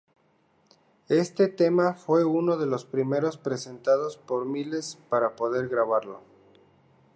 Este 1.09 1.47
tema 1.47 1.93
fue 1.93 2.25
uno 2.25 2.57
de 2.57 2.65
los 2.65 2.85
primeros 2.85 3.37
presentados 3.37 4.17
por 4.17 4.45
Myles 4.47 4.97
para 5.09 5.35
poder 5.35 5.67
grabarlo. 5.69 6.21